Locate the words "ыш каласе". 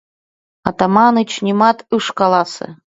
1.97-2.67